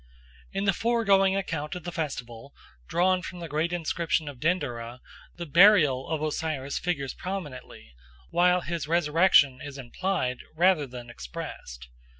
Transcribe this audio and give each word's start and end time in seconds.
In 0.51 0.63
the 0.63 0.73
foregoing 0.73 1.35
account 1.35 1.75
of 1.75 1.83
the 1.83 1.91
festival, 1.91 2.55
drawn 2.87 3.21
from 3.21 3.39
the 3.39 3.47
great 3.47 3.71
inscription 3.71 4.27
of 4.27 4.39
Denderah, 4.39 4.99
the 5.35 5.45
burial 5.45 6.09
of 6.09 6.23
Osiris 6.23 6.79
figures 6.79 7.13
prominently, 7.13 7.93
while 8.31 8.61
his 8.61 8.87
resurrection 8.87 9.59
is 9.63 9.77
implied 9.77 10.39
rather 10.55 10.87
than 10.87 11.11
expressed. 11.11 11.87